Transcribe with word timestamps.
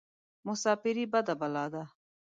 مساپرى 0.47 1.03
بده 1.11 1.33
بلا 1.41 1.65
ده. 1.73 1.83